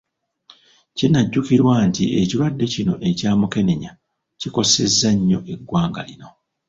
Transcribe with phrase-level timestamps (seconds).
[0.97, 3.91] Kinajjukirwa nti ekirwadde kino ekya Mukenenya
[4.39, 6.29] kikosezza nnyo eggwanga lino.